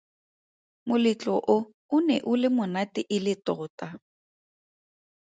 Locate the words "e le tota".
3.15-3.87